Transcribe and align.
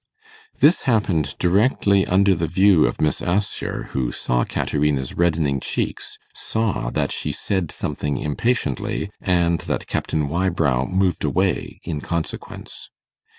This 0.59 0.81
happened 0.89 1.35
directly 1.37 2.07
under 2.07 2.33
the 2.33 2.47
view 2.47 2.87
of 2.87 2.99
Miss 2.99 3.21
Assher, 3.21 3.89
who 3.91 4.11
saw 4.11 4.43
Caterina's 4.43 5.13
reddening 5.13 5.59
cheeks, 5.59 6.17
saw 6.33 6.89
that 6.89 7.11
she 7.11 7.31
said 7.31 7.69
something 7.71 8.17
impatiently, 8.17 9.11
and 9.21 9.59
that 9.69 9.85
Captain 9.85 10.27
Wybrow 10.27 10.87
moved 10.87 11.23
away 11.23 11.79
in 11.83 12.01
consequence. 12.01 12.89